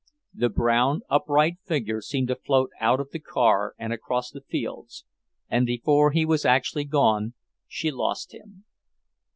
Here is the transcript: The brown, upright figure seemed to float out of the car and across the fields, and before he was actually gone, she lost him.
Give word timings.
The 0.33 0.49
brown, 0.49 1.01
upright 1.11 1.57
figure 1.63 2.01
seemed 2.01 2.29
to 2.29 2.35
float 2.35 2.71
out 2.79 2.99
of 2.99 3.11
the 3.11 3.19
car 3.19 3.75
and 3.77 3.93
across 3.93 4.31
the 4.31 4.41
fields, 4.41 5.05
and 5.47 5.63
before 5.67 6.09
he 6.09 6.25
was 6.25 6.43
actually 6.43 6.85
gone, 6.85 7.35
she 7.67 7.91
lost 7.91 8.33
him. 8.33 8.63